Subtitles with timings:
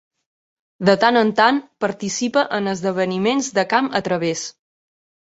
[0.87, 4.43] De tant en tant participa en esdeveniments de camp a través.